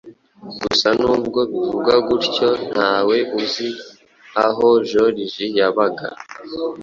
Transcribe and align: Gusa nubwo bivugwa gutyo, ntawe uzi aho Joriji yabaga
Gusa 0.61 0.87
nubwo 1.01 1.39
bivugwa 1.49 1.93
gutyo, 2.07 2.47
ntawe 2.71 3.17
uzi 3.41 3.67
aho 4.45 4.65
Joriji 4.89 5.45
yabaga 5.57 6.07